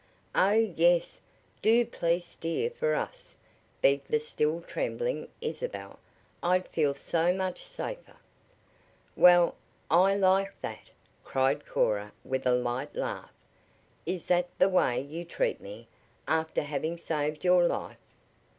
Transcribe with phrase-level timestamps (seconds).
[0.33, 1.21] "Oh, yes!
[1.61, 3.37] Do please steer for us,"
[3.83, 5.99] begged the still trembling Isabel.
[6.41, 8.15] "I'd feel so much safer"
[9.25, 9.53] "Well,
[9.91, 10.89] I like that!"
[11.23, 13.31] cried Corm with a light laugh.
[14.07, 15.87] "Is that the way you treat me,
[16.27, 17.99] after having saved your life?"